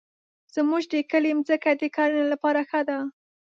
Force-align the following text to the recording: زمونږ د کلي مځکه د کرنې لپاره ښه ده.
زمونږ 0.55 0.83
د 0.93 0.95
کلي 1.11 1.31
مځکه 1.37 1.71
د 1.81 1.83
کرنې 1.95 2.25
لپاره 2.31 2.61
ښه 2.69 2.81
ده. 2.89 2.97